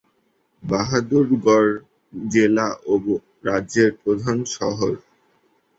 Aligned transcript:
বাহাদুরগড় 0.63 1.71
জেলা 2.13 2.67
ও 2.85 2.93
রাজ্যের 3.47 3.91
প্রধান 4.03 4.37
শহর। 4.55 4.93